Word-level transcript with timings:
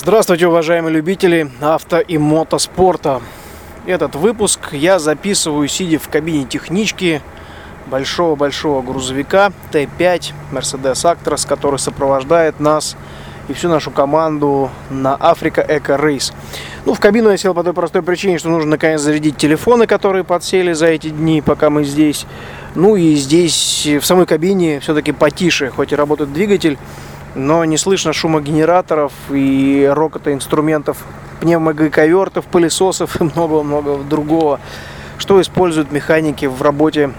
Здравствуйте, 0.00 0.46
уважаемые 0.46 0.94
любители 0.94 1.50
авто 1.60 1.98
и 1.98 2.18
мотоспорта. 2.18 3.20
Этот 3.84 4.14
выпуск 4.14 4.68
я 4.70 5.00
записываю, 5.00 5.66
сидя 5.66 5.98
в 5.98 6.08
кабине 6.08 6.44
технички 6.44 7.20
большого-большого 7.86 8.80
грузовика 8.82 9.50
Т5 9.72 10.34
Mercedes 10.52 10.92
Actros, 11.02 11.48
который 11.48 11.80
сопровождает 11.80 12.60
нас 12.60 12.96
и 13.48 13.52
всю 13.52 13.68
нашу 13.68 13.90
команду 13.90 14.70
на 14.88 15.16
Африка 15.18 15.66
Эко 15.68 15.96
Рейс. 15.96 16.32
Ну, 16.86 16.94
в 16.94 17.00
кабину 17.00 17.30
я 17.30 17.36
сел 17.36 17.52
по 17.52 17.64
той 17.64 17.72
простой 17.72 18.02
причине, 18.02 18.38
что 18.38 18.50
нужно 18.50 18.70
наконец 18.70 19.00
зарядить 19.00 19.36
телефоны, 19.36 19.88
которые 19.88 20.22
подсели 20.22 20.74
за 20.74 20.86
эти 20.86 21.08
дни, 21.08 21.42
пока 21.42 21.70
мы 21.70 21.82
здесь. 21.82 22.24
Ну 22.76 22.94
и 22.94 23.16
здесь, 23.16 23.84
в 24.00 24.06
самой 24.06 24.26
кабине, 24.26 24.78
все-таки 24.78 25.10
потише, 25.10 25.70
хоть 25.70 25.90
и 25.90 25.96
работает 25.96 26.32
двигатель, 26.32 26.78
но 27.34 27.64
не 27.64 27.76
слышно 27.76 28.12
шума 28.12 28.40
генераторов 28.40 29.12
и 29.30 29.88
рокота 29.92 30.32
инструментов, 30.32 30.98
пневмогайковертов, 31.40 32.44
пылесосов 32.46 33.20
и 33.20 33.24
много-много 33.24 33.98
другого, 33.98 34.60
что 35.18 35.40
используют 35.40 35.92
механики 35.92 36.46
в 36.46 36.62
работе 36.62 37.12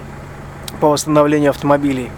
по 0.79 0.89
восстановлению 0.89 1.51
автомобилей. 1.51 2.11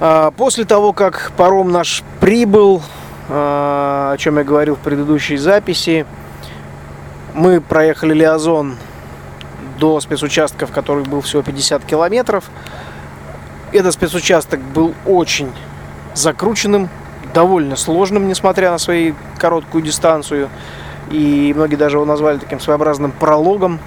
А, 0.00 0.30
после 0.30 0.64
того, 0.64 0.92
как 0.92 1.32
паром 1.36 1.70
наш 1.70 2.02
прибыл, 2.20 2.82
а, 3.28 4.12
о 4.14 4.18
чем 4.18 4.38
я 4.38 4.44
говорил 4.44 4.76
в 4.76 4.80
предыдущей 4.80 5.36
записи, 5.36 6.06
мы 7.34 7.60
проехали 7.60 8.14
Лиазон 8.14 8.76
до 9.78 10.00
спецучастка, 10.00 10.66
в 10.66 10.72
который 10.72 11.04
был 11.04 11.20
всего 11.20 11.42
50 11.42 11.84
километров. 11.84 12.44
Этот 13.72 13.94
спецучасток 13.94 14.60
был 14.60 14.94
очень 15.06 15.52
закрученным, 16.14 16.88
довольно 17.32 17.76
сложным, 17.76 18.28
несмотря 18.28 18.70
на 18.70 18.78
свою 18.78 19.14
короткую 19.38 19.82
дистанцию. 19.82 20.48
И 21.10 21.52
многие 21.56 21.76
даже 21.76 21.96
его 21.96 22.04
назвали 22.04 22.38
таким 22.38 22.60
своеобразным 22.60 23.12
прологом, 23.12 23.80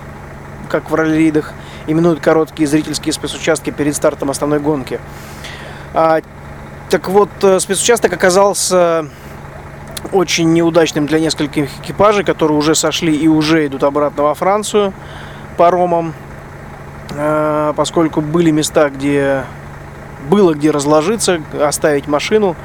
как 0.70 0.89
в 0.89 0.95
раллиридах. 0.95 1.53
Именуют 1.88 2.20
короткие 2.20 2.67
зрительские 2.67 3.14
спецучастки 3.14 3.70
перед 3.70 3.95
стартом 3.95 4.30
основной 4.30 4.59
гонки. 4.59 5.00
А, 5.94 6.22
так 6.89 7.09
вот, 7.09 7.30
э, 7.42 7.59
спецучасток 7.59 8.14
оказался 8.14 9.08
очень 10.12 10.52
неудачным 10.53 11.06
для 11.06 11.19
нескольких 11.19 11.69
экипажей, 11.80 12.23
которые 12.23 12.58
уже 12.58 12.75
сошли 12.75 13.16
и 13.16 13.28
уже 13.28 13.66
идут 13.67 13.84
обратно 13.84 14.23
во 14.23 14.34
Францию 14.34 14.94
паромом, 15.58 16.14
а, 17.16 17.73
поскольку 17.73 18.22
были 18.22 18.52
места, 18.52 18.90
где 18.90 19.44
было 20.29 20.53
где 20.53 20.71
разложиться, 20.71 21.41
оставить 21.61 22.07
машину, 22.07 22.55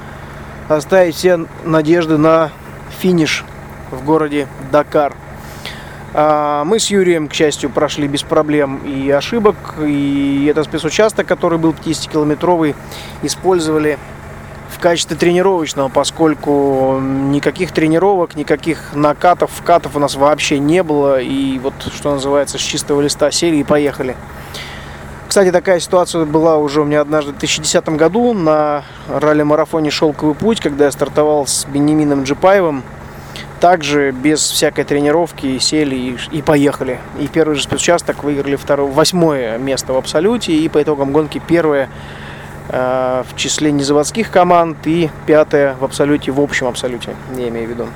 оставить 0.69 1.15
все 1.15 1.47
надежды 1.65 2.19
на 2.19 2.51
финиш 3.01 3.45
в 3.91 4.05
городе 4.05 4.49
Дакар. 4.71 5.15
А, 6.15 6.65
мы 6.65 6.79
с 6.79 6.91
Юрием, 6.91 7.29
к 7.29 7.35
счастью, 7.35 7.71
прошли 7.71 8.09
без 8.09 8.23
проблем 8.23 8.79
и 8.79 9.11
ошибок. 9.11 9.57
И 9.81 10.47
этот 10.51 10.67
спецучасток, 10.67 11.27
который 11.27 11.59
был 11.59 11.73
50-километровый, 11.73 12.75
использовали 13.23 13.99
в 14.71 14.81
качестве 14.81 15.17
тренировочного, 15.17 15.89
поскольку 15.89 16.99
никаких 17.01 17.73
тренировок, 17.73 18.37
никаких 18.37 18.95
накатов, 18.95 19.51
вкатов 19.51 19.97
у 19.97 19.99
нас 19.99 20.15
вообще 20.15 20.59
не 20.59 20.83
было. 20.83 21.21
И 21.21 21.59
вот, 21.59 21.75
что 21.95 22.15
называется, 22.15 22.59
с 22.59 22.63
чистого 22.63 23.01
листа 23.01 23.31
сели 23.31 23.57
и 23.57 23.65
поехали. 23.65 24.17
Кстати, 25.29 25.53
такая 25.53 25.79
ситуация 25.79 26.25
была 26.25 26.57
уже 26.57 26.81
у 26.81 26.85
меня 26.85 27.03
однажды 27.03 27.33
в 27.33 27.39
2010 27.39 27.91
году 27.91 28.33
на 28.33 28.85
ралли-марафоне 29.09 29.91
«Шелковый 29.91 30.35
путь», 30.35 30.59
когда 30.59 30.87
я 30.87 30.91
стартовал 30.91 31.47
с 31.47 31.67
Бенемином 31.67 32.23
Джипаевым. 32.23 32.83
Также 33.61 34.11
без 34.13 34.41
всякой 34.41 34.85
тренировки 34.85 35.59
сели 35.59 35.95
и, 35.97 36.19
и 36.33 36.41
поехали. 36.41 36.99
И 37.21 37.27
первый 37.27 37.57
же 37.57 37.63
спецучасток 37.63 38.25
выиграли 38.25 38.57
второе, 38.57 38.91
восьмое 38.91 39.59
место 39.59 39.93
в 39.93 39.99
абсолюте. 39.99 40.55
И 40.55 40.67
по 40.71 40.83
итогам 40.83 41.13
гонки 41.13 41.43
первое 41.47 41.91
э, 42.71 43.23
в 43.31 43.37
числе 43.37 43.71
незаводских 43.71 44.31
команд 44.31 44.79
и 44.87 45.11
пятое 45.27 45.75
в 45.79 45.85
абсолюте, 45.85 46.33
в 46.33 46.41
общем 46.41 46.69
абсолюте, 46.69 47.15
я 47.37 47.49
имею 47.49 47.67
в 47.67 47.71
виду. 47.71 47.87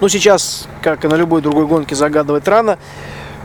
Ну, 0.00 0.08
сейчас, 0.08 0.66
как 0.80 1.04
и 1.04 1.08
на 1.08 1.14
любой 1.14 1.42
другой 1.42 1.66
гонке, 1.66 1.94
загадывать 1.94 2.48
рано. 2.48 2.78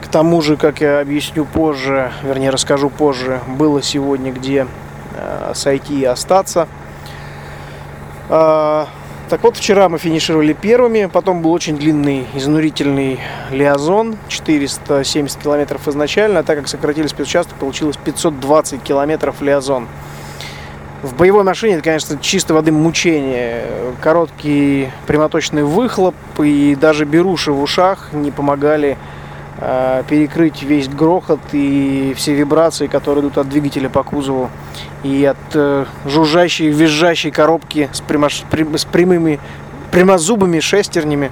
К 0.02 0.08
тому 0.08 0.42
же, 0.42 0.58
как 0.58 0.82
я 0.82 1.00
объясню 1.00 1.46
позже, 1.46 2.12
вернее 2.24 2.50
расскажу 2.50 2.90
позже, 2.90 3.42
было 3.48 3.82
сегодня 3.82 4.32
где 4.32 4.68
э, 5.16 5.52
сойти 5.54 6.02
и 6.02 6.06
остаться. 6.06 6.68
Э, 8.30 8.86
так 9.30 9.44
вот, 9.44 9.58
вчера 9.58 9.90
мы 9.90 9.98
финишировали 9.98 10.54
первыми, 10.54 11.10
потом 11.12 11.42
был 11.42 11.52
очень 11.52 11.76
длинный, 11.76 12.26
изнурительный 12.34 13.20
лиазон, 13.52 14.16
470 14.30 15.38
километров 15.42 15.86
изначально, 15.90 16.40
а 16.40 16.44
так 16.44 16.60
как 16.60 16.70
сократили 16.70 17.08
спецучасток, 17.08 17.58
получилось 17.58 17.98
520 17.98 18.82
километров 18.82 19.42
лиазон. 19.42 19.88
В 21.04 21.14
боевой 21.16 21.44
машине 21.44 21.74
это, 21.76 21.84
конечно, 21.84 22.18
чистой 22.20 22.54
воды 22.54 22.72
мучение. 22.72 23.66
Короткий 24.02 24.90
прямоточный 25.08 25.64
выхлоп 25.64 26.16
и 26.40 26.76
даже 26.80 27.04
беруши 27.04 27.52
в 27.52 27.62
ушах 27.62 28.14
не 28.14 28.32
помогали 28.32 28.98
перекрыть 29.60 30.62
весь 30.62 30.88
грохот 30.88 31.40
и 31.52 32.14
все 32.16 32.36
вибрации, 32.36 32.88
которые 32.88 33.24
идут 33.24 33.40
от 33.40 33.50
двигателя 33.50 33.90
по 33.90 34.04
кузову 34.04 34.52
и 35.04 35.26
от 35.26 35.38
э, 35.56 35.86
жужжащей, 36.06 36.70
визжащей 36.70 37.32
коробки 37.32 37.90
с, 37.92 38.02
прямош... 38.02 38.44
с 38.52 38.86
прямыми 38.86 39.40
прямозубыми 39.92 40.60
шестернями. 40.60 41.32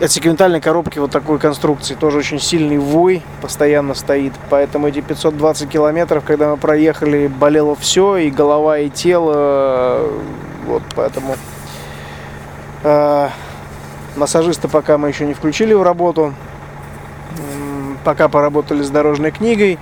От 0.00 0.12
секвентальной 0.12 0.60
коробки 0.60 0.98
вот 0.98 1.10
такой 1.10 1.38
конструкции 1.38 1.94
тоже 1.94 2.18
очень 2.18 2.38
сильный 2.38 2.78
вой 2.78 3.22
постоянно 3.42 3.94
стоит. 3.94 4.32
Поэтому 4.48 4.86
эти 4.86 5.00
520 5.00 5.68
километров, 5.68 6.24
когда 6.24 6.48
мы 6.48 6.56
проехали, 6.56 7.26
болело 7.26 7.74
все, 7.74 8.16
и 8.16 8.30
голова, 8.30 8.78
и 8.78 8.88
тело. 8.88 10.08
Вот 10.66 10.82
поэтому 10.94 11.36
э, 12.84 13.28
массажиста 14.16 14.68
пока 14.68 14.98
мы 14.98 15.08
еще 15.08 15.26
не 15.26 15.34
включили 15.34 15.74
в 15.74 15.82
работу 15.82 16.32
пока 18.04 18.28
поработали 18.28 18.82
с 18.82 18.90
дорожной 18.90 19.30
книгой. 19.30 19.78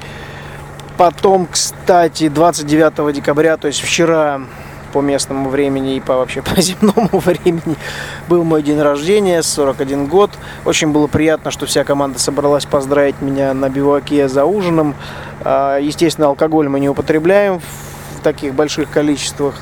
Потом, 0.97 1.47
кстати, 1.51 2.29
29 2.29 3.15
декабря, 3.15 3.57
то 3.57 3.67
есть 3.67 3.81
вчера 3.81 4.41
по 4.93 5.03
местному 5.03 5.51
времени 5.51 5.97
и 5.97 6.01
по 6.01 6.17
вообще 6.17 6.41
по 6.55 6.59
земному 6.61 7.19
времени 7.19 7.77
был 8.29 8.45
мой 8.45 8.63
день 8.63 8.81
рождения, 8.81 9.43
41 9.43 10.07
год. 10.07 10.31
Очень 10.65 10.89
было 10.89 11.07
приятно, 11.07 11.51
что 11.51 11.67
вся 11.67 11.85
команда 11.85 12.19
собралась 12.19 12.65
поздравить 12.65 13.21
меня 13.21 13.53
на 13.53 13.69
биваке 13.69 14.29
за 14.29 14.47
ужином. 14.47 14.95
А, 15.45 15.79
естественно, 15.79 16.29
алкоголь 16.29 16.69
мы 16.69 16.81
не 16.81 16.89
употребляем 16.89 17.61
в 17.61 18.23
таких 18.23 18.55
больших 18.55 18.91
количествах 18.91 19.57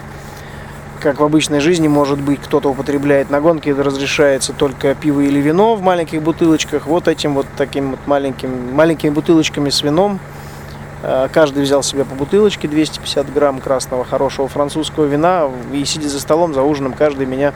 как 1.04 1.20
в 1.20 1.22
обычной 1.22 1.60
жизни, 1.60 1.86
может 1.86 2.18
быть, 2.18 2.40
кто-то 2.40 2.70
употребляет 2.70 3.28
на 3.28 3.42
гонке, 3.42 3.74
разрешается 3.74 4.54
только 4.54 4.94
пиво 4.94 5.20
или 5.20 5.38
вино 5.38 5.74
в 5.74 5.82
маленьких 5.82 6.22
бутылочках. 6.22 6.86
Вот 6.86 7.08
этим 7.08 7.34
вот 7.34 7.46
таким 7.58 7.90
вот 7.90 8.00
маленьким, 8.06 8.74
маленькими 8.74 9.10
бутылочками 9.10 9.68
с 9.68 9.82
вином. 9.82 10.18
Э, 11.02 11.28
каждый 11.30 11.62
взял 11.62 11.82
себе 11.82 12.06
по 12.06 12.14
бутылочке 12.14 12.68
250 12.68 13.30
грамм 13.34 13.60
красного 13.60 14.06
хорошего 14.06 14.48
французского 14.48 15.04
вина. 15.04 15.50
И 15.74 15.84
сидя 15.84 16.08
за 16.08 16.18
столом, 16.20 16.54
за 16.54 16.62
ужином, 16.62 16.94
каждый 16.94 17.26
меня 17.26 17.52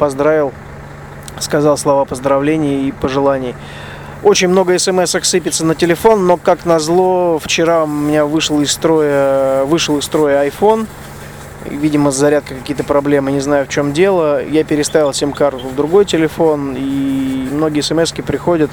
поздравил, 0.00 0.52
сказал 1.38 1.76
слова 1.76 2.04
поздравлений 2.04 2.88
и 2.88 2.90
пожеланий. 2.90 3.54
Очень 4.24 4.48
много 4.48 4.76
смс 4.76 5.14
сыпется 5.22 5.64
на 5.64 5.76
телефон, 5.76 6.26
но 6.26 6.36
как 6.36 6.64
назло, 6.64 7.38
вчера 7.38 7.84
у 7.84 7.86
меня 7.86 8.26
вышел 8.26 8.60
из 8.60 8.72
строя, 8.72 9.64
вышел 9.66 9.98
из 9.98 10.04
строя 10.04 10.48
iPhone 10.48 10.88
видимо, 11.70 12.10
с 12.10 12.16
зарядкой 12.16 12.58
какие-то 12.58 12.84
проблемы, 12.84 13.32
не 13.32 13.40
знаю 13.40 13.66
в 13.66 13.68
чем 13.68 13.92
дело. 13.92 14.44
Я 14.44 14.64
переставил 14.64 15.12
сим-карту 15.12 15.66
в 15.68 15.74
другой 15.74 16.04
телефон, 16.04 16.74
и 16.76 17.48
многие 17.52 17.80
смс 17.80 18.12
приходят. 18.12 18.70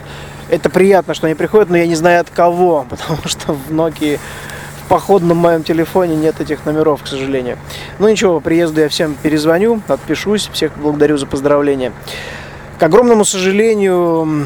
Это 0.50 0.70
приятно, 0.70 1.14
что 1.14 1.28
они 1.28 1.36
приходят, 1.36 1.70
но 1.70 1.78
я 1.78 1.88
не 1.88 1.96
знаю 1.96 2.22
от 2.22 2.30
кого, 2.30 2.86
потому 2.90 3.20
что 3.26 3.54
в 3.54 3.72
Nokia 3.72 4.20
в 4.86 4.88
походном 4.88 5.38
моем 5.38 5.64
телефоне 5.64 6.16
нет 6.16 6.40
этих 6.40 6.66
номеров, 6.66 7.02
к 7.02 7.08
сожалению. 7.08 7.58
Ну 7.98 8.08
ничего, 8.08 8.36
по 8.36 8.42
приезду 8.42 8.82
я 8.82 8.90
всем 8.90 9.16
перезвоню, 9.16 9.82
отпишусь, 9.88 10.48
всех 10.54 10.78
благодарю 10.78 11.18
за 11.18 11.26
поздравления. 11.26 11.92
К 12.78 12.84
огромному 12.84 13.26
сожалению, 13.26 14.46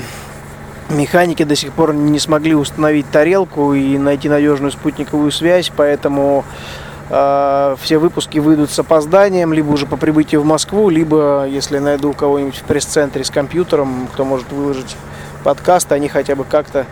механики 0.90 1.44
до 1.44 1.56
сих 1.56 1.74
пор 1.74 1.94
не 1.94 2.19
смогли 2.19 2.56
установить 2.56 3.10
тарелку 3.12 3.74
и 3.74 3.98
найти 3.98 4.30
надежную 4.30 4.72
спутниковую 4.72 5.31
связь, 5.31 5.72
поэтому 5.75 6.45
все 7.09 7.97
выпуски 7.97 8.38
выйдут 8.38 8.69
с 8.69 8.77
опозданием, 8.77 9.51
либо 9.51 9.71
уже 9.71 9.88
по 9.88 9.97
прибытию 9.97 10.41
в 10.41 10.45
Москву, 10.45 10.89
либо, 10.89 11.47
если 11.47 11.79
найду 11.79 12.13
кого-нибудь 12.13 12.57
в 12.57 12.63
пресс-центре 12.63 13.23
с 13.23 13.31
компьютером, 13.31 14.07
кто 14.13 14.25
может 14.25 14.51
выложить 14.51 14.95
подкаст, 15.44 15.91
они 15.91 16.07
хотя 16.07 16.35
бы 16.35 16.44
как-то 16.44 16.85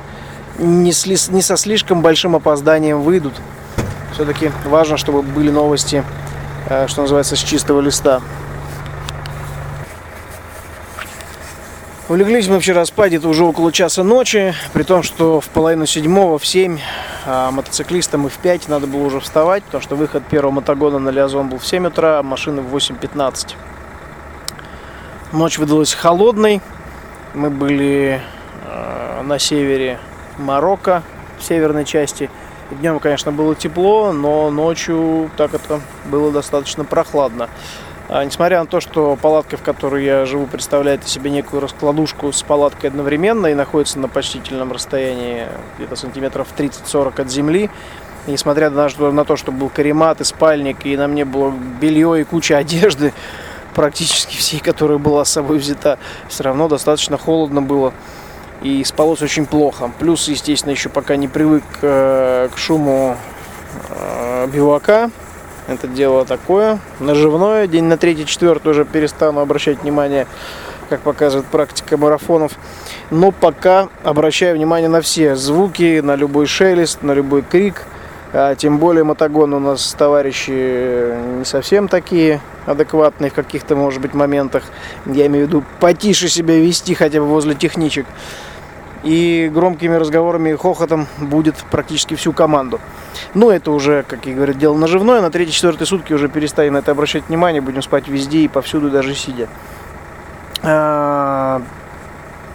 не, 0.57 0.91
сли, 0.91 1.17
не 1.29 1.41
со 1.41 1.57
слишком 1.57 2.01
большим 2.01 2.35
опозданием 2.35 3.01
выйдут. 3.01 3.33
Все-таки 4.13 4.51
важно, 4.65 4.97
чтобы 4.97 5.21
были 5.21 5.51
новости, 5.51 6.03
э, 6.67 6.87
что 6.87 7.01
называется, 7.01 7.35
с 7.35 7.39
чистого 7.39 7.81
листа. 7.81 8.21
Улеглись 12.09 12.47
мы 12.47 12.61
вчера 12.61 12.85
спать 12.85 13.09
где-то 13.09 13.27
уже 13.27 13.43
около 13.43 13.73
часа 13.73 14.01
ночи, 14.01 14.53
при 14.71 14.83
том, 14.83 15.03
что 15.03 15.41
в 15.41 15.49
половину 15.49 15.85
седьмого, 15.85 16.39
в 16.39 16.47
семь, 16.47 16.79
а 17.25 17.51
мотоциклистам 17.51 18.27
и 18.27 18.29
в 18.29 18.37
пять 18.37 18.69
надо 18.69 18.87
было 18.87 19.03
уже 19.03 19.19
вставать, 19.19 19.65
потому 19.65 19.81
что 19.81 19.97
выход 19.97 20.23
первого 20.25 20.51
мотогона 20.51 20.99
на 20.99 21.09
Лиазон 21.09 21.49
был 21.49 21.57
в 21.57 21.67
7 21.67 21.87
утра, 21.87 22.19
а 22.19 22.23
машины 22.23 22.61
в 22.61 22.73
8.15. 22.73 23.55
Ночь 25.33 25.57
выдалась 25.57 25.93
холодной. 25.93 26.61
Мы 27.33 27.49
были 27.49 28.21
э, 28.65 29.21
на 29.23 29.37
севере 29.37 29.99
Марокко, 30.37 31.03
в 31.37 31.43
северной 31.43 31.83
части. 31.83 32.29
Днем, 32.71 33.01
конечно, 33.01 33.33
было 33.33 33.53
тепло, 33.53 34.13
но 34.13 34.49
ночью 34.49 35.29
так 35.35 35.53
это 35.53 35.81
было 36.05 36.31
достаточно 36.31 36.85
прохладно. 36.85 37.49
А, 38.09 38.23
несмотря 38.23 38.61
на 38.61 38.65
то, 38.65 38.79
что 38.79 39.17
палатка, 39.21 39.57
в 39.57 39.61
которой 39.61 40.05
я 40.05 40.25
живу, 40.25 40.47
представляет 40.47 41.03
из 41.03 41.09
себя 41.09 41.29
некую 41.29 41.61
раскладушку 41.61 42.31
с 42.31 42.41
палаткой 42.41 42.89
одновременно 42.89 43.47
и 43.47 43.53
находится 43.53 43.99
на 43.99 44.07
почтительном 44.07 44.71
расстоянии 44.71 45.45
где-то 45.77 45.97
сантиметров 45.97 46.47
30-40 46.57 47.21
от 47.21 47.29
земли, 47.29 47.69
несмотря 48.25 48.69
на, 48.69 48.87
на 49.11 49.25
то, 49.25 49.35
что 49.35 49.51
был 49.51 49.67
каремат 49.69 50.21
и 50.21 50.23
спальник, 50.23 50.85
и 50.85 50.95
на 50.95 51.09
мне 51.09 51.25
было 51.25 51.51
белье 51.51 52.21
и 52.21 52.23
куча 52.23 52.57
одежды, 52.57 53.13
практически 53.75 54.37
всей, 54.37 54.61
которая 54.61 54.99
была 54.99 55.25
с 55.25 55.31
собой 55.31 55.57
взята, 55.57 55.99
все 56.29 56.43
равно 56.43 56.69
достаточно 56.69 57.17
холодно 57.17 57.61
было. 57.61 57.93
И 58.61 58.83
спалось 58.85 59.21
очень 59.21 59.45
плохо. 59.45 59.91
Плюс, 59.99 60.27
естественно, 60.29 60.71
еще 60.71 60.89
пока 60.89 61.15
не 61.15 61.27
привык 61.27 61.63
э, 61.81 62.49
к 62.51 62.57
шуму 62.57 63.17
э, 63.89 64.47
бивака, 64.47 65.11
это 65.67 65.87
дело 65.87 66.25
такое, 66.25 66.79
наживное. 66.99 67.67
День 67.67 67.85
на 67.85 67.97
третий, 67.97 68.25
четвертый 68.25 68.71
уже 68.71 68.85
перестану 68.85 69.41
обращать 69.41 69.81
внимание, 69.83 70.25
как 70.89 71.01
показывает 71.01 71.45
практика 71.47 71.97
марафонов. 71.97 72.53
Но 73.11 73.31
пока 73.31 73.89
обращаю 74.03 74.55
внимание 74.55 74.89
на 74.89 75.01
все 75.01 75.35
звуки, 75.35 75.99
на 75.99 76.15
любой 76.15 76.45
шелест, 76.45 77.03
на 77.03 77.11
любой 77.11 77.41
крик. 77.41 77.83
А 78.33 78.55
тем 78.55 78.77
более 78.77 79.03
мотогон 79.03 79.53
у 79.53 79.59
нас 79.59 79.93
товарищи 79.97 81.15
не 81.39 81.45
совсем 81.45 81.87
такие 81.87 82.41
адекватные 82.65 83.31
в 83.31 83.33
каких-то, 83.33 83.75
может 83.75 84.01
быть, 84.01 84.13
моментах. 84.13 84.63
Я 85.05 85.27
имею 85.27 85.45
в 85.45 85.49
виду 85.49 85.63
потише 85.79 86.27
себя 86.27 86.57
вести 86.57 86.93
хотя 86.93 87.19
бы 87.19 87.25
возле 87.25 87.55
техничек. 87.55 88.05
И 89.03 89.49
громкими 89.53 89.95
разговорами 89.95 90.49
и 90.49 90.55
хохотом 90.55 91.07
будет 91.19 91.55
практически 91.71 92.15
всю 92.15 92.33
команду. 92.33 92.79
Но 93.33 93.51
это 93.51 93.71
уже, 93.71 94.03
как 94.07 94.25
я 94.25 94.33
говорю, 94.33 94.53
дело 94.53 94.75
наживное. 94.75 95.21
На 95.21 95.31
третьей-четвертой 95.31 95.87
сутки 95.87 96.13
уже 96.13 96.29
перестанем 96.29 96.73
на 96.73 96.77
это 96.77 96.91
обращать 96.91 97.27
внимание. 97.27 97.61
Будем 97.61 97.81
спать 97.81 98.07
везде 98.07 98.39
и 98.39 98.47
повсюду, 98.47 98.89
даже 98.89 99.15
сидя. 99.15 99.47
А, 100.63 101.61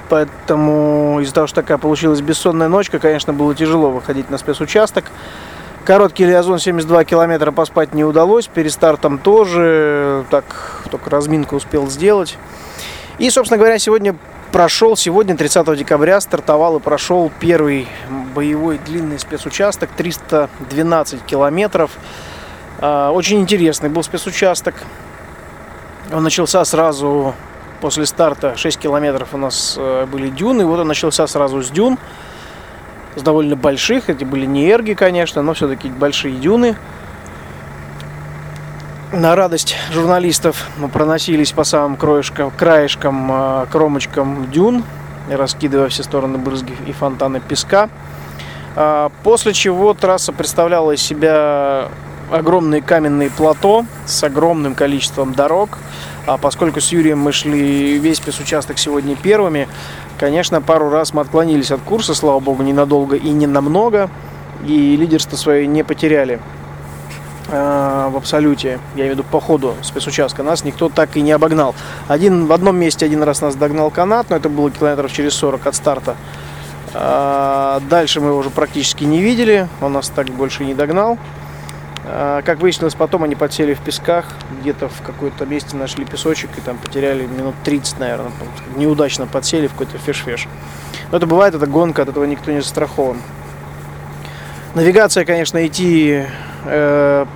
поэтому 0.08 1.20
из-за 1.20 1.34
того, 1.34 1.46
что 1.46 1.62
такая 1.62 1.78
получилась 1.78 2.20
бессонная 2.20 2.68
ночка, 2.68 2.98
конечно, 2.98 3.32
было 3.32 3.54
тяжело 3.54 3.90
выходить 3.90 4.30
на 4.30 4.38
спецучасток. 4.38 5.04
Короткий 5.84 6.24
лиазон 6.24 6.60
72 6.60 7.04
километра 7.04 7.50
поспать 7.50 7.92
не 7.92 8.04
удалось. 8.04 8.46
Перестартом 8.46 9.18
тоже. 9.18 10.24
Так, 10.30 10.84
только 10.90 11.10
разминку 11.10 11.56
успел 11.56 11.88
сделать. 11.88 12.38
И, 13.18 13.28
собственно 13.30 13.58
говоря, 13.58 13.78
сегодня 13.78 14.14
прошел. 14.52 14.96
Сегодня, 14.96 15.36
30 15.36 15.76
декабря, 15.76 16.20
стартовал 16.20 16.76
и 16.76 16.80
прошел 16.80 17.32
первый 17.40 17.88
боевой 18.34 18.78
длинный 18.78 19.18
спецучасток, 19.18 19.90
312 19.96 21.24
километров. 21.24 21.90
А, 22.78 23.10
очень 23.10 23.40
интересный 23.40 23.88
был 23.88 24.02
спецучасток. 24.02 24.74
Он 26.12 26.22
начался 26.22 26.64
сразу 26.64 27.34
после 27.80 28.06
старта, 28.06 28.56
6 28.56 28.78
километров 28.78 29.30
у 29.32 29.38
нас 29.38 29.74
э, 29.76 30.06
были 30.06 30.28
дюны, 30.28 30.64
вот 30.64 30.78
он 30.78 30.86
начался 30.86 31.26
сразу 31.26 31.62
с 31.62 31.70
дюн, 31.70 31.98
с 33.16 33.22
довольно 33.22 33.56
больших, 33.56 34.08
эти 34.08 34.22
были 34.22 34.46
не 34.46 34.68
эрги, 34.68 34.92
конечно, 34.92 35.42
но 35.42 35.54
все-таки 35.54 35.88
большие 35.88 36.36
дюны 36.36 36.76
на 39.12 39.36
радость 39.36 39.76
журналистов 39.92 40.68
мы 40.78 40.88
проносились 40.88 41.52
по 41.52 41.64
самым 41.64 41.96
краешкам, 41.96 42.50
краешкам 42.50 43.28
а, 43.30 43.66
кромочкам 43.66 44.50
дюн, 44.50 44.84
раскидывая 45.30 45.88
все 45.88 46.02
стороны 46.02 46.38
брызги 46.38 46.74
и 46.86 46.92
фонтаны 46.92 47.40
песка. 47.40 47.90
А, 48.74 49.10
после 49.22 49.52
чего 49.52 49.92
трасса 49.92 50.32
представляла 50.32 50.92
из 50.92 51.02
себя 51.02 51.88
огромные 52.30 52.80
каменные 52.80 53.28
плато 53.28 53.84
с 54.06 54.24
огромным 54.24 54.74
количеством 54.74 55.34
дорог. 55.34 55.78
А 56.26 56.38
поскольку 56.38 56.80
с 56.80 56.90
Юрием 56.90 57.18
мы 57.18 57.32
шли 57.32 57.98
весь 57.98 58.16
спецучасток 58.16 58.78
сегодня 58.78 59.14
первыми, 59.14 59.68
конечно, 60.18 60.62
пару 60.62 60.88
раз 60.88 61.12
мы 61.12 61.20
отклонились 61.20 61.70
от 61.70 61.82
курса, 61.82 62.14
слава 62.14 62.40
богу, 62.40 62.62
ненадолго 62.62 63.16
и 63.16 63.28
не 63.28 63.46
намного, 63.46 64.08
и 64.66 64.96
лидерство 64.96 65.36
свое 65.36 65.66
не 65.66 65.82
потеряли. 65.82 66.40
Э, 67.54 68.08
в 68.10 68.16
абсолюте, 68.16 68.80
я 68.94 69.02
имею 69.02 69.14
в 69.14 69.18
виду 69.18 69.24
по 69.24 69.38
ходу 69.38 69.74
спецучастка, 69.82 70.42
нас 70.42 70.64
никто 70.64 70.88
так 70.88 71.18
и 71.18 71.20
не 71.20 71.32
обогнал. 71.32 71.74
Один, 72.08 72.46
в 72.46 72.52
одном 72.52 72.76
месте 72.76 73.04
один 73.04 73.22
раз 73.22 73.42
нас 73.42 73.56
догнал 73.56 73.90
канат, 73.90 74.30
но 74.30 74.36
это 74.36 74.48
было 74.48 74.70
километров 74.70 75.12
через 75.12 75.34
40 75.34 75.66
от 75.66 75.74
старта. 75.74 76.16
Э, 76.94 77.80
дальше 77.90 78.22
мы 78.22 78.28
его 78.28 78.38
уже 78.38 78.48
практически 78.48 79.04
не 79.04 79.20
видели, 79.20 79.68
он 79.82 79.92
нас 79.92 80.08
так 80.08 80.28
больше 80.28 80.64
не 80.64 80.72
догнал. 80.72 81.18
Э, 82.06 82.40
как 82.42 82.60
выяснилось, 82.60 82.94
потом 82.94 83.22
они 83.24 83.34
подсели 83.34 83.74
в 83.74 83.80
песках, 83.80 84.24
где-то 84.62 84.88
в 84.88 85.02
какой-то 85.02 85.44
месте 85.44 85.76
нашли 85.76 86.06
песочек 86.06 86.48
и 86.56 86.62
там 86.62 86.78
потеряли 86.78 87.26
минут 87.26 87.54
30, 87.64 87.98
наверное. 87.98 88.32
Неудачно 88.76 89.26
подсели 89.26 89.66
в 89.66 89.72
какой-то 89.72 89.98
феш-феш. 89.98 90.48
Но 91.10 91.18
это 91.18 91.26
бывает, 91.26 91.54
это 91.54 91.66
гонка, 91.66 92.00
от 92.00 92.08
этого 92.08 92.24
никто 92.24 92.50
не 92.50 92.62
застрахован. 92.62 93.18
Навигация, 94.74 95.26
конечно, 95.26 95.66
идти 95.66 96.24
э, 96.64 97.26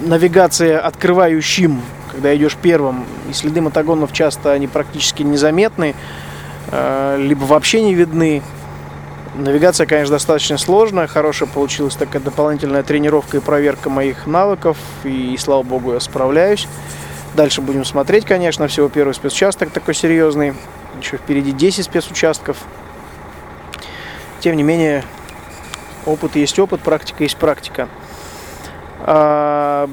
навигация 0.00 0.78
открывающим, 0.80 1.80
когда 2.12 2.34
идешь 2.36 2.56
первым, 2.60 3.04
и 3.28 3.32
следы 3.32 3.60
мотогонов 3.60 4.12
часто 4.12 4.52
они 4.52 4.66
практически 4.66 5.22
незаметны, 5.22 5.94
э, 6.70 7.16
либо 7.20 7.44
вообще 7.44 7.82
не 7.82 7.94
видны. 7.94 8.42
Навигация, 9.34 9.86
конечно, 9.86 10.14
достаточно 10.14 10.56
сложная, 10.56 11.06
хорошая 11.06 11.48
получилась 11.48 11.94
такая 11.94 12.22
дополнительная 12.22 12.82
тренировка 12.82 13.36
и 13.36 13.40
проверка 13.40 13.90
моих 13.90 14.26
навыков, 14.26 14.78
и, 15.04 15.36
слава 15.38 15.62
богу, 15.62 15.92
я 15.92 16.00
справляюсь. 16.00 16.66
Дальше 17.34 17.60
будем 17.60 17.84
смотреть, 17.84 18.24
конечно, 18.24 18.66
всего 18.66 18.88
первый 18.88 19.12
спецучасток 19.12 19.70
такой 19.70 19.94
серьезный, 19.94 20.54
еще 20.98 21.18
впереди 21.18 21.52
10 21.52 21.84
спецучастков. 21.84 22.56
Тем 24.40 24.56
не 24.56 24.62
менее, 24.62 25.04
опыт 26.06 26.36
есть 26.36 26.58
опыт, 26.58 26.80
практика 26.80 27.24
есть 27.24 27.36
практика. 27.36 27.88
А, 29.00 29.88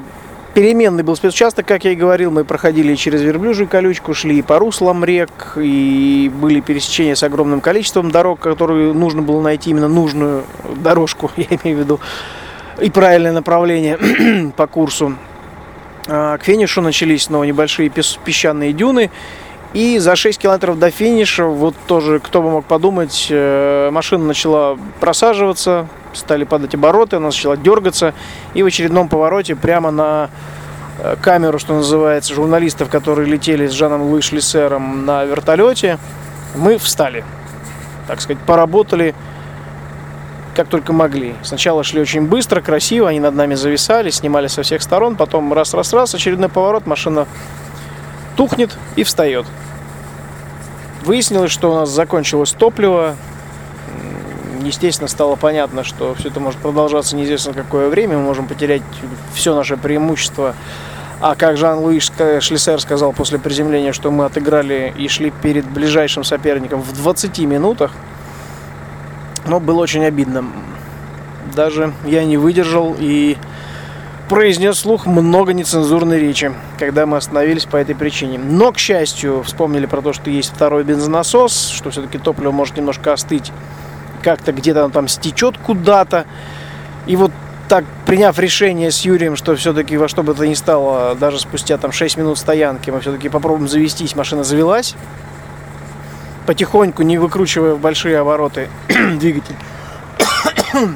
переменный 0.54 1.04
был 1.04 1.16
спецучасток, 1.16 1.66
как 1.66 1.84
я 1.86 1.92
и 1.92 1.96
говорил, 1.96 2.32
мы 2.32 2.46
проходили 2.46 2.96
через 2.96 3.22
верблюжью 3.22 3.68
колючку, 3.68 4.14
шли 4.14 4.42
по 4.42 4.60
руслам 4.60 5.04
рек, 5.04 5.30
и 5.58 6.32
были 6.34 6.62
пересечения 6.62 7.16
с 7.16 7.24
огромным 7.24 7.62
количеством 7.62 8.12
дорог, 8.12 8.40
которые 8.40 8.94
нужно 8.94 9.22
было 9.22 9.42
найти 9.42 9.72
именно 9.72 9.88
нужную 9.88 10.44
дорожку, 10.76 11.32
я 11.38 11.46
имею 11.64 11.78
в 11.78 11.80
виду, 11.82 12.00
и 12.82 12.90
правильное 12.90 13.32
направление 13.32 14.52
по 14.56 14.68
курсу. 14.68 15.16
А, 16.08 16.38
к 16.38 16.44
финишу 16.44 16.82
начались 16.82 17.24
снова 17.24 17.44
небольшие 17.44 17.90
песчаные 17.90 18.74
дюны, 18.74 19.10
и 19.74 19.98
за 19.98 20.16
6 20.16 20.40
километров 20.40 20.78
до 20.78 20.92
финиша, 20.92 21.46
вот 21.46 21.76
тоже, 21.88 22.20
кто 22.20 22.44
бы 22.44 22.52
мог 22.52 22.66
подумать, 22.66 23.28
э, 23.32 23.90
машина 23.92 24.26
начала 24.26 24.78
просаживаться, 25.00 25.88
стали 26.14 26.44
падать 26.44 26.76
обороты, 26.76 27.18
она 27.18 27.28
начала 27.28 27.58
дергаться. 27.58 28.14
И 28.54 28.64
в 28.64 28.66
очередном 28.66 29.10
повороте 29.10 29.56
прямо 29.56 29.92
на 29.92 30.30
э, 31.00 31.16
камеру, 31.22 31.60
что 31.60 31.74
называется, 31.74 32.34
журналистов, 32.34 32.90
которые 32.90 33.28
летели 33.28 33.68
с 33.68 33.72
Жаном 33.72 34.04
Луи 34.04 34.22
Шлиссером 34.22 35.06
на 35.06 35.26
вертолете, 35.26 35.98
мы 36.56 36.78
встали. 36.78 37.24
Так 38.08 38.22
сказать, 38.22 38.42
поработали 38.44 39.16
как 40.56 40.68
только 40.68 40.94
могли. 40.94 41.36
Сначала 41.42 41.84
шли 41.84 42.02
очень 42.02 42.28
быстро, 42.28 42.62
красиво, 42.62 43.10
они 43.10 43.20
над 43.20 43.34
нами 43.36 43.56
зависали, 43.56 44.10
снимали 44.10 44.48
со 44.48 44.62
всех 44.64 44.82
сторон, 44.82 45.16
потом 45.16 45.52
раз-раз-раз, 45.52 46.14
очередной 46.14 46.50
поворот, 46.50 46.86
машина 46.86 47.28
тухнет 48.36 48.78
и 48.96 49.04
встает. 49.04 49.46
Выяснилось, 51.04 51.52
что 51.52 51.72
у 51.72 51.76
нас 51.76 51.90
закончилось 51.90 52.54
топливо. 52.54 53.16
Естественно, 54.64 55.08
стало 55.08 55.36
понятно, 55.36 55.84
что 55.84 56.16
все 56.16 56.30
это 56.30 56.40
может 56.40 56.60
продолжаться 56.60 57.16
неизвестно 57.16 57.54
какое 57.54 57.90
время. 57.90 58.18
Мы 58.18 58.24
можем 58.24 58.48
потерять 58.48 58.82
все 59.34 59.56
наше 59.56 59.78
преимущество. 59.78 60.56
А 61.22 61.36
как 61.36 61.58
Жан-Луи 61.58 62.00
Шлиссер 62.00 62.82
сказал 62.82 63.14
после 63.14 63.40
приземления, 63.40 63.94
что 63.94 64.12
мы 64.12 64.26
отыграли 64.26 64.94
и 64.98 65.08
шли 65.08 65.32
перед 65.32 65.66
ближайшим 65.66 66.24
соперником 66.24 66.82
в 66.82 66.94
20 66.94 67.40
минутах, 67.40 67.92
но 69.46 69.60
было 69.60 69.82
очень 69.82 70.04
обидно. 70.06 70.46
Даже 71.56 71.94
я 72.06 72.24
не 72.26 72.38
выдержал 72.38 72.96
и 72.98 73.38
произнес 74.28 74.80
слух 74.80 75.06
много 75.06 75.54
нецензурной 75.54 76.20
речи, 76.20 76.52
когда 76.80 77.06
мы 77.06 77.18
остановились 77.18 77.66
по 77.66 77.78
этой 77.78 77.96
причине. 77.96 78.40
Но, 78.40 78.72
к 78.72 78.78
счастью, 78.78 79.44
вспомнили 79.44 79.86
про 79.86 80.02
то, 80.02 80.14
что 80.14 80.30
есть 80.30 80.54
второй 80.54 80.84
бензонасос, 80.84 81.70
что 81.70 81.90
все-таки 81.92 82.18
топливо 82.18 82.52
может 82.52 82.76
немножко 82.78 83.14
остыть, 83.14 83.52
как-то 84.24 84.52
где-то 84.52 84.90
там 84.90 85.08
стечет 85.08 85.58
куда-то. 85.58 86.26
И 87.06 87.16
вот 87.16 87.32
так, 87.68 87.86
приняв 88.06 88.38
решение 88.40 88.92
с 88.92 89.02
Юрием, 89.02 89.36
что 89.36 89.56
все-таки 89.56 89.98
во 89.98 90.08
что 90.08 90.24
бы 90.24 90.34
то 90.34 90.46
ни 90.46 90.54
стало, 90.54 91.16
даже 91.16 91.40
спустя 91.40 91.78
там 91.78 91.92
6 91.92 92.18
минут 92.18 92.38
стоянки, 92.38 92.90
мы 92.90 93.00
все-таки 93.00 93.30
попробуем 93.30 93.68
завестись, 93.68 94.16
машина 94.16 94.44
завелась. 94.44 94.96
Потихоньку, 96.46 97.04
не 97.04 97.18
выкручивая 97.18 97.74
в 97.74 97.80
большие 97.80 98.20
обороты 98.20 98.70
двигатель, 98.88 99.56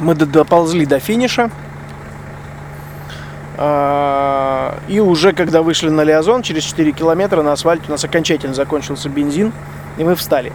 мы 0.00 0.14
доползли 0.14 0.86
до 0.86 0.98
финиша. 0.98 1.50
А, 3.56 4.78
и 4.88 5.00
уже 5.00 5.32
когда 5.32 5.62
вышли 5.62 5.88
на 5.88 6.02
Лиазон, 6.02 6.42
через 6.42 6.64
4 6.64 6.92
километра 6.92 7.42
на 7.42 7.52
асфальте 7.52 7.84
у 7.88 7.90
нас 7.90 8.04
окончательно 8.04 8.54
закончился 8.54 9.08
бензин, 9.08 9.52
и 9.98 10.04
мы 10.04 10.14
встали. 10.14 10.52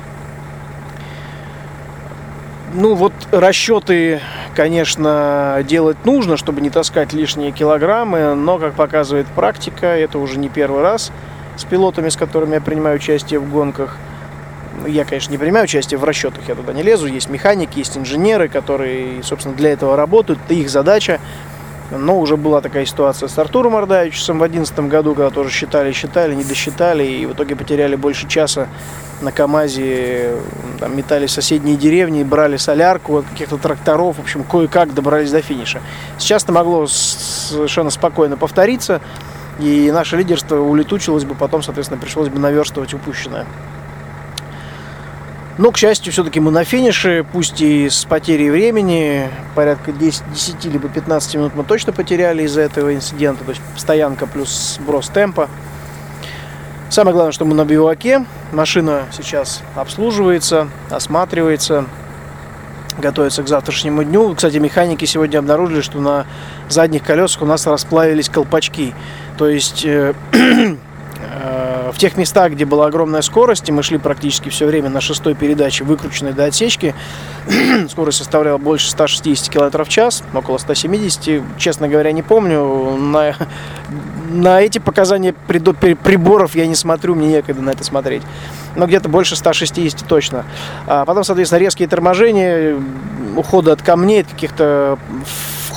Ну 2.73 2.95
вот 2.95 3.13
расчеты, 3.31 4.19
конечно, 4.53 5.63
делать 5.65 6.03
нужно, 6.03 6.35
чтобы 6.35 6.59
не 6.59 6.69
таскать 6.69 7.13
лишние 7.13 7.53
килограммы, 7.53 8.35
но, 8.35 8.57
как 8.59 8.73
показывает 8.73 9.25
практика, 9.27 9.87
это 9.87 10.19
уже 10.19 10.37
не 10.37 10.49
первый 10.49 10.81
раз 10.81 11.11
с 11.55 11.63
пилотами, 11.63 12.09
с 12.09 12.17
которыми 12.17 12.55
я 12.55 12.61
принимаю 12.61 12.97
участие 12.97 13.39
в 13.39 13.49
гонках. 13.49 13.97
Я, 14.85 15.05
конечно, 15.05 15.31
не 15.31 15.37
принимаю 15.37 15.63
участие 15.63 15.97
в 15.97 16.03
расчетах, 16.03 16.47
я 16.47 16.55
туда 16.55 16.73
не 16.73 16.83
лезу. 16.83 17.07
Есть 17.07 17.29
механики, 17.29 17.79
есть 17.79 17.97
инженеры, 17.97 18.49
которые, 18.49 19.23
собственно, 19.23 19.55
для 19.55 19.71
этого 19.71 19.95
работают. 19.95 20.39
Это 20.45 20.53
их 20.53 20.69
задача 20.69 21.19
но 21.91 22.19
уже 22.19 22.37
была 22.37 22.61
такая 22.61 22.85
ситуация 22.85 23.29
с 23.29 23.37
Артуром 23.37 23.75
Ордаевичем 23.75 24.35
в 24.35 24.39
2011 24.39 24.79
году, 24.89 25.15
когда 25.15 25.29
тоже 25.29 25.49
считали, 25.49 25.91
считали, 25.91 26.35
не 26.35 26.43
досчитали, 26.43 27.03
и 27.03 27.25
в 27.25 27.33
итоге 27.33 27.55
потеряли 27.55 27.95
больше 27.95 28.27
часа 28.27 28.67
на 29.21 29.31
КАМАЗе, 29.31 30.35
там, 30.79 30.95
метали 30.95 31.27
соседние 31.27 31.75
деревни, 31.75 32.23
брали 32.23 32.57
солярку 32.57 33.17
от 33.17 33.25
каких-то 33.25 33.57
тракторов, 33.57 34.17
в 34.17 34.21
общем, 34.21 34.43
кое-как 34.43 34.93
добрались 34.93 35.31
до 35.31 35.41
финиша. 35.41 35.81
Сейчас 36.17 36.43
это 36.43 36.51
могло 36.51 36.87
совершенно 36.87 37.89
спокойно 37.89 38.37
повториться, 38.37 39.01
и 39.59 39.89
наше 39.91 40.17
лидерство 40.17 40.59
улетучилось 40.59 41.25
бы, 41.25 41.35
потом, 41.35 41.63
соответственно, 41.63 41.99
пришлось 41.99 42.29
бы 42.29 42.39
наверстывать 42.39 42.93
упущенное. 42.93 43.45
Но, 45.57 45.71
к 45.71 45.77
счастью, 45.77 46.13
все-таки 46.13 46.39
мы 46.39 46.51
на 46.51 46.63
финише, 46.63 47.25
пусть 47.33 47.61
и 47.61 47.89
с 47.89 48.05
потерей 48.05 48.51
времени, 48.51 49.27
порядка 49.55 49.91
10, 49.91 50.23
10 50.31 50.65
либо 50.65 50.87
15 50.87 51.35
минут 51.35 51.55
мы 51.55 51.63
точно 51.63 51.93
потеряли 51.93 52.43
из-за 52.43 52.61
этого 52.61 52.93
инцидента, 52.93 53.43
то 53.43 53.49
есть 53.49 53.61
стоянка 53.75 54.27
плюс 54.27 54.77
сброс 54.79 55.09
темпа. 55.09 55.49
Самое 56.89 57.13
главное, 57.13 57.31
что 57.31 57.43
мы 57.45 57.55
на 57.55 57.65
биваке, 57.65 58.25
машина 58.51 59.05
сейчас 59.11 59.61
обслуживается, 59.75 60.69
осматривается, 60.91 61.85
готовится 62.97 63.43
к 63.43 63.47
завтрашнему 63.47 64.03
дню. 64.03 64.35
Кстати, 64.35 64.57
механики 64.57 65.05
сегодня 65.05 65.39
обнаружили, 65.39 65.81
что 65.81 65.99
на 65.99 66.25
задних 66.69 67.03
колесах 67.03 67.41
у 67.41 67.45
нас 67.45 67.65
расплавились 67.67 68.29
колпачки. 68.29 68.93
То 69.37 69.47
есть 69.49 69.83
э, 69.85 70.13
в 71.97 71.99
тех 71.99 72.15
местах, 72.15 72.51
где 72.51 72.63
была 72.63 72.85
огромная 72.85 73.23
скорость, 73.23 73.69
и 73.69 73.71
мы 73.71 73.81
шли 73.81 73.97
практически 73.97 74.49
все 74.49 74.67
время 74.67 74.87
на 74.87 75.01
шестой 75.01 75.33
передаче, 75.33 75.83
выкрученной 75.83 76.31
до 76.31 76.45
отсечки, 76.45 76.93
скорость 77.89 78.19
составляла 78.19 78.59
больше 78.59 78.91
160 78.91 79.49
км 79.49 79.83
в 79.83 79.89
час, 79.89 80.23
около 80.31 80.59
170, 80.59 81.41
честно 81.57 81.87
говоря, 81.87 82.11
не 82.11 82.21
помню. 82.21 82.97
На, 82.97 83.35
на 84.29 84.61
эти 84.61 84.77
показания 84.77 85.33
приборов 85.33 86.53
я 86.53 86.67
не 86.67 86.75
смотрю, 86.75 87.15
мне 87.15 87.29
некогда 87.29 87.63
на 87.63 87.71
это 87.71 87.83
смотреть. 87.83 88.21
Но 88.75 88.85
где-то 88.85 89.09
больше 89.09 89.35
160 89.35 90.07
точно. 90.07 90.45
А 90.85 91.03
потом, 91.03 91.23
соответственно, 91.23 91.57
резкие 91.57 91.87
торможения, 91.87 92.77
уходы 93.35 93.71
от 93.71 93.81
камней, 93.81 94.21
от 94.21 94.27
каких-то 94.27 94.99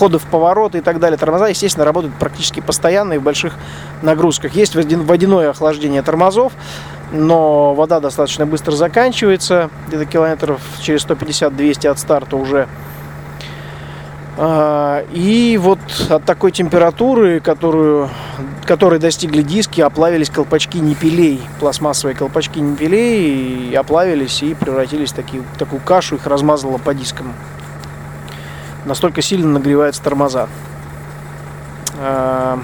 входы 0.00 0.18
в 0.18 0.24
повороты 0.24 0.78
и 0.78 0.80
так 0.80 0.98
далее. 0.98 1.18
Тормоза, 1.18 1.48
естественно, 1.48 1.84
работают 1.84 2.14
практически 2.14 2.60
постоянно 2.60 3.12
и 3.12 3.18
в 3.18 3.22
больших 3.22 3.52
нагрузках. 4.00 4.54
Есть 4.54 4.74
водяное 4.74 5.50
охлаждение 5.50 6.00
тормозов, 6.00 6.54
но 7.12 7.74
вода 7.74 8.00
достаточно 8.00 8.46
быстро 8.46 8.72
заканчивается, 8.72 9.68
где-то 9.88 10.06
километров 10.06 10.62
через 10.80 11.04
150-200 11.04 11.86
от 11.88 11.98
старта 11.98 12.36
уже. 12.36 12.66
А, 14.38 15.04
и 15.12 15.58
вот 15.60 15.80
от 16.08 16.24
такой 16.24 16.50
температуры, 16.50 17.40
которую, 17.40 18.08
которой 18.64 18.98
достигли 18.98 19.42
диски, 19.42 19.82
оплавились 19.82 20.30
колпачки 20.30 20.78
непилей, 20.80 21.42
пластмассовые 21.58 22.16
колпачки 22.16 22.58
непилей, 22.58 23.68
и 23.70 23.74
оплавились 23.74 24.42
и 24.42 24.54
превратились 24.54 25.12
в 25.12 25.14
такие, 25.14 25.42
в 25.42 25.58
такую 25.58 25.82
кашу, 25.82 26.14
их 26.14 26.26
размазало 26.26 26.78
по 26.78 26.94
дискам 26.94 27.34
настолько 28.84 29.22
сильно 29.22 29.48
нагреваются 29.48 30.02
тормоза. 30.02 30.48
А, 31.98 32.60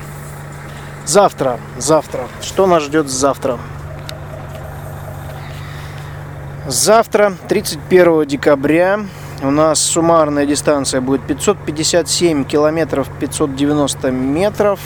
завтра, 1.04 1.58
завтра. 1.76 2.28
Что 2.40 2.66
нас 2.66 2.82
ждет 2.84 3.08
завтра? 3.08 3.58
Завтра, 6.66 7.34
31 7.48 8.26
декабря, 8.26 9.00
у 9.42 9.50
нас 9.50 9.80
суммарная 9.80 10.46
дистанция 10.46 11.00
будет 11.00 11.22
557 11.22 12.44
километров 12.44 13.08
590 13.20 14.10
метров. 14.10 14.80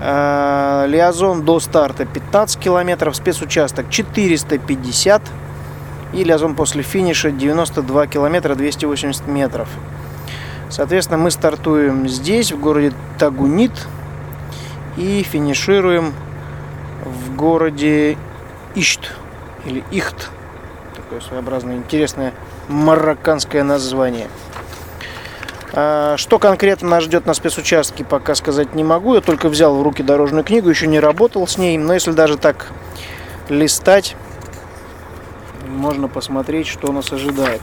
А, 0.00 0.86
Лиазон 0.86 1.44
до 1.44 1.60
старта 1.60 2.06
15 2.06 2.58
километров, 2.58 3.14
спецучасток 3.14 3.90
450 3.90 5.22
и 6.14 6.24
Лиазон 6.24 6.54
после 6.54 6.82
финиша 6.82 7.30
92 7.30 8.06
километра 8.06 8.54
280 8.54 9.26
метров. 9.28 9.68
Соответственно, 10.70 11.18
мы 11.18 11.30
стартуем 11.30 12.08
здесь, 12.08 12.52
в 12.52 12.60
городе 12.60 12.92
Тагунит, 13.18 13.72
и 14.96 15.22
финишируем 15.22 16.14
в 17.04 17.34
городе 17.34 18.16
Ишт, 18.74 19.12
или 19.64 19.82
Ихт. 19.90 20.30
Такое 20.94 21.20
своеобразное, 21.20 21.76
интересное 21.76 22.32
марокканское 22.68 23.64
название. 23.64 24.28
А, 25.72 26.16
что 26.16 26.38
конкретно 26.38 26.88
нас 26.88 27.04
ждет 27.04 27.26
на 27.26 27.34
спецучастке, 27.34 28.04
пока 28.04 28.34
сказать 28.34 28.74
не 28.74 28.84
могу. 28.84 29.14
Я 29.14 29.20
только 29.20 29.48
взял 29.48 29.76
в 29.76 29.82
руки 29.82 30.02
дорожную 30.02 30.44
книгу, 30.44 30.68
еще 30.68 30.86
не 30.86 31.00
работал 31.00 31.46
с 31.46 31.58
ней. 31.58 31.78
Но 31.78 31.94
если 31.94 32.12
даже 32.12 32.36
так 32.36 32.68
листать, 33.48 34.16
можно 35.66 36.08
посмотреть, 36.08 36.66
что 36.66 36.92
нас 36.92 37.12
ожидает. 37.12 37.60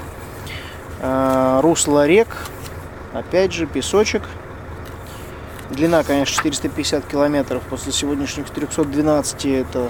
А, 1.00 1.62
русло 1.62 2.08
рек, 2.08 2.28
Опять 3.14 3.54
же, 3.54 3.66
песочек. 3.66 4.24
Длина, 5.70 6.04
конечно, 6.04 6.34
450 6.36 7.06
километров. 7.06 7.64
После 7.70 7.92
сегодняшних 7.92 8.50
312 8.50 9.46
это 9.46 9.90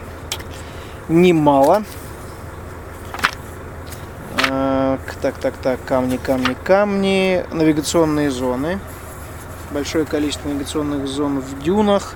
немало. 1.07 1.83
Так, 5.21 5.35
так, 5.41 5.57
так, 5.57 5.79
камни, 5.85 6.17
камни, 6.17 6.55
камни. 6.63 7.45
Навигационные 7.51 8.31
зоны. 8.31 8.79
Большое 9.71 10.05
количество 10.05 10.47
навигационных 10.49 11.07
зон 11.07 11.41
в 11.41 11.61
дюнах. 11.61 12.15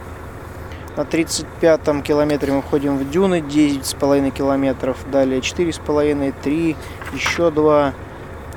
На 0.97 1.05
35 1.05 2.03
километре 2.03 2.51
мы 2.53 2.61
входим 2.61 2.97
в 2.97 3.09
дюны, 3.09 3.39
9,5 3.39 4.31
километров. 4.31 4.97
Далее 5.11 5.39
4,5, 5.39 6.33
3, 6.41 6.75
еще 7.13 7.49
2, 7.49 7.93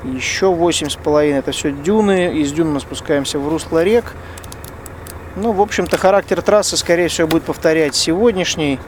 еще 0.04 0.46
8,5 0.46 1.34
это 1.34 1.52
все 1.52 1.72
дюны. 1.72 2.38
Из 2.38 2.52
дюн 2.52 2.72
мы 2.72 2.80
спускаемся 2.80 3.38
в 3.38 3.48
русло 3.48 3.82
рек. 3.82 4.12
Ну, 5.36 5.52
в 5.52 5.60
общем-то, 5.60 5.96
характер 5.96 6.42
трассы, 6.42 6.76
скорее 6.76 7.08
всего, 7.08 7.26
будет 7.26 7.44
повторять 7.44 7.94
сегодняшний. 7.94 8.78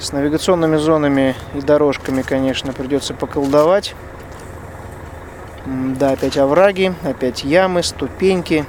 С 0.00 0.12
навигационными 0.12 0.76
зонами 0.76 1.34
и 1.54 1.60
дорожками, 1.60 2.22
конечно, 2.22 2.72
придется 2.72 3.14
поколдовать. 3.14 3.94
Да, 5.64 6.10
опять 6.10 6.36
овраги, 6.36 6.94
опять 7.04 7.44
ямы, 7.44 7.82
ступеньки, 7.82 8.66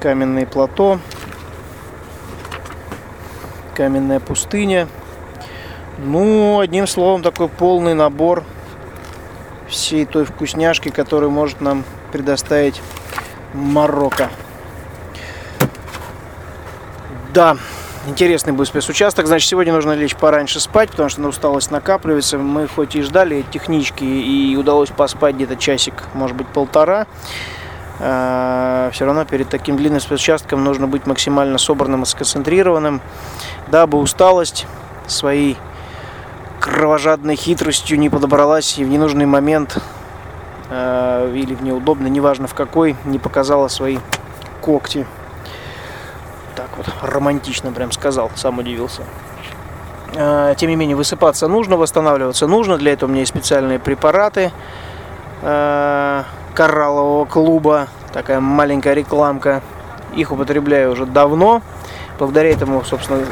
каменные 0.00 0.46
плато, 0.46 0.98
каменная 3.74 4.20
пустыня. 4.20 4.88
Ну, 5.98 6.60
одним 6.60 6.86
словом, 6.86 7.22
такой 7.22 7.48
полный 7.48 7.94
набор 7.94 8.44
всей 9.70 10.04
той 10.04 10.24
вкусняшки, 10.24 10.90
которую 10.90 11.30
может 11.30 11.60
нам 11.60 11.84
предоставить 12.12 12.82
Марокко. 13.54 14.28
Да, 17.32 17.56
интересный 18.06 18.52
будет 18.52 18.68
спецучасток. 18.68 19.26
Значит, 19.26 19.48
сегодня 19.48 19.72
нужно 19.72 19.92
лечь 19.92 20.16
пораньше 20.16 20.58
спать, 20.58 20.90
потому 20.90 21.08
что 21.08 21.20
на 21.20 21.28
усталость 21.28 21.70
накапливается. 21.70 22.38
Мы 22.38 22.66
хоть 22.66 22.96
и 22.96 23.02
ждали 23.02 23.44
технички, 23.50 24.04
и 24.04 24.56
удалось 24.56 24.90
поспать 24.90 25.36
где-то 25.36 25.56
часик, 25.56 25.94
может 26.14 26.36
быть, 26.36 26.48
полтора. 26.48 27.06
Все 27.98 29.04
равно 29.04 29.24
перед 29.26 29.48
таким 29.48 29.76
длинным 29.76 30.00
спецучастком 30.00 30.64
нужно 30.64 30.86
быть 30.86 31.06
максимально 31.06 31.58
собранным 31.58 32.02
и 32.02 32.06
сконцентрированным, 32.06 33.00
дабы 33.68 33.98
усталость 33.98 34.66
своей 35.06 35.58
кровожадной 36.60 37.36
хитростью 37.36 37.98
не 37.98 38.10
подобралась 38.10 38.78
и 38.78 38.84
в 38.84 38.88
ненужный 38.88 39.26
момент 39.26 39.78
э, 40.68 41.32
или 41.34 41.54
в 41.54 41.62
неудобный, 41.62 42.10
неважно 42.10 42.46
в 42.46 42.54
какой, 42.54 42.96
не 43.04 43.18
показала 43.18 43.68
свои 43.68 43.98
когти. 44.60 45.06
Так 46.54 46.68
вот, 46.76 46.86
романтично 47.02 47.72
прям 47.72 47.90
сказал, 47.90 48.30
сам 48.34 48.58
удивился. 48.58 49.02
Э, 50.14 50.54
тем 50.56 50.68
не 50.68 50.76
менее, 50.76 50.96
высыпаться 50.96 51.48
нужно, 51.48 51.76
восстанавливаться 51.76 52.46
нужно. 52.46 52.76
Для 52.76 52.92
этого 52.92 53.08
у 53.08 53.12
меня 53.12 53.20
есть 53.20 53.32
специальные 53.32 53.78
препараты 53.78 54.52
э, 55.42 56.22
кораллового 56.54 57.24
клуба. 57.24 57.88
Такая 58.12 58.40
маленькая 58.40 58.94
рекламка. 58.94 59.62
Их 60.14 60.32
употребляю 60.32 60.92
уже 60.92 61.06
давно. 61.06 61.62
Благодаря 62.18 62.50
этому, 62.50 62.84
собственно, 62.84 63.24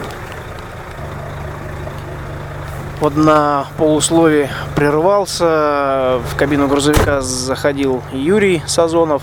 вот 3.00 3.16
на 3.16 3.66
полуслове 3.76 4.50
прервался. 4.74 6.20
В 6.28 6.36
кабину 6.36 6.68
грузовика 6.68 7.20
заходил 7.20 8.02
Юрий 8.12 8.62
Сазонов. 8.66 9.22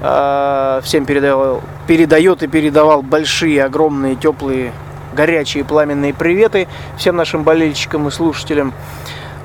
Э, 0.00 0.80
всем 0.84 1.06
передавал, 1.06 1.62
передает 1.86 2.42
и 2.42 2.46
передавал 2.46 3.02
большие, 3.02 3.64
огромные, 3.64 4.16
теплые 4.16 4.72
горячие 5.14 5.64
пламенные 5.64 6.12
приветы 6.12 6.68
всем 6.98 7.16
нашим 7.16 7.42
болельщикам 7.42 8.06
и 8.08 8.10
слушателям. 8.10 8.74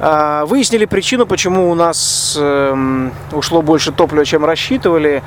А, 0.04 0.46
выяснили 0.46 0.86
причину, 0.86 1.28
почему 1.28 1.70
у 1.70 1.76
нас 1.76 2.36
эм, 2.36 3.12
ушло 3.34 3.62
больше 3.62 3.92
топлива, 3.92 4.26
чем 4.26 4.44
рассчитывали. 4.44 5.22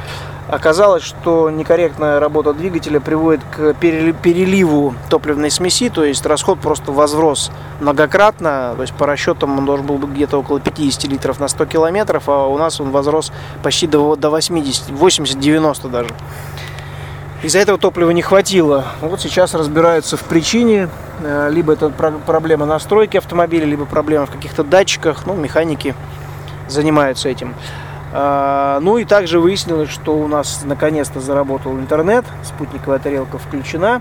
Оказалось, 0.49 1.05
что 1.05 1.49
некорректная 1.49 2.19
работа 2.19 2.53
двигателя 2.53 2.99
приводит 2.99 3.41
к 3.45 3.73
переливу 3.75 4.95
топливной 5.09 5.53
смеси, 5.53 5.91
то 5.91 6.05
есть 6.05 6.27
расход 6.27 6.59
просто 6.59 6.91
возрос 6.91 7.53
многократно, 7.81 8.75
то 8.75 8.83
есть 8.83 8.93
по 8.95 9.07
расчетам 9.07 9.57
он 9.59 9.65
должен 9.65 9.87
был 9.87 9.97
быть 9.97 10.11
где-то 10.11 10.39
около 10.39 10.59
50 10.59 11.05
литров 11.05 11.39
на 11.39 11.47
100 11.47 11.67
километров, 11.67 12.25
а 12.27 12.49
у 12.49 12.59
нас 12.59 12.81
он 12.81 12.91
возрос 12.91 13.33
почти 13.63 13.87
до, 13.87 14.17
до 14.17 14.29
80, 14.29 14.91
80-90 14.91 15.89
даже. 15.89 16.11
Из-за 17.45 17.59
этого 17.59 17.77
топлива 17.77 18.11
не 18.11 18.23
хватило. 18.23 18.87
Вот 19.03 19.21
сейчас 19.21 19.53
разбираются 19.53 20.17
в 20.17 20.23
причине. 20.23 20.89
Э, 21.23 21.51
либо 21.53 21.75
это 21.75 21.91
проблема 21.91 22.65
настройки 22.65 23.19
автомобиля, 23.19 23.67
либо 23.67 23.85
проблема 23.85 24.25
в 24.25 24.31
каких-то 24.31 24.65
датчиках. 24.65 25.27
Ну, 25.27 25.35
механики 25.35 25.95
занимаются 26.69 27.29
этим. 27.29 27.55
А, 28.15 28.81
ну 28.81 28.97
и 28.97 29.05
также 29.05 29.41
выяснилось, 29.41 29.91
что 29.91 30.17
у 30.17 30.27
нас 30.27 30.63
наконец-то 30.65 31.21
заработал 31.21 31.79
интернет, 31.79 32.25
спутниковая 32.43 32.99
тарелка 32.99 33.37
включена. 33.37 34.01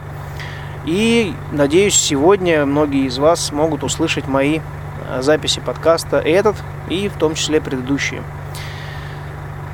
И 0.85 1.33
надеюсь, 1.51 1.95
сегодня 1.95 2.65
многие 2.65 3.07
из 3.07 3.17
вас 3.17 3.47
смогут 3.47 3.83
услышать 3.83 4.25
мои 4.25 4.61
э, 5.09 5.21
записи 5.21 5.59
подкаста 5.59 6.17
этот 6.17 6.55
и 6.87 7.09
в 7.09 7.17
том 7.17 7.35
числе 7.35 7.59
предыдущие. 7.59 8.23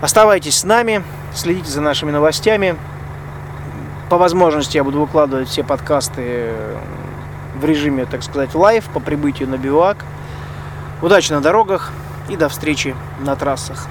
Оставайтесь 0.02 0.58
с 0.58 0.64
нами, 0.64 1.04
следите 1.36 1.70
за 1.70 1.82
нашими 1.82 2.10
новостями 2.10 2.76
по 4.10 4.18
возможности 4.18 4.78
я 4.78 4.84
буду 4.84 5.00
выкладывать 5.00 5.48
все 5.48 5.63
подкасты 5.63 6.51
в 7.56 7.66
режиме, 7.66 8.06
так 8.06 8.24
сказать, 8.24 8.56
live 8.56 8.86
по 8.86 9.00
прибытию 9.00 9.48
на 9.50 9.58
бивак. 9.58 9.98
Удачи 11.01 11.32
на 11.32 11.42
дорогах 11.42 11.92
и 12.28 12.36
до 12.36 12.50
встречи 12.50 12.96
на 13.20 13.36
трассах. 13.36 13.88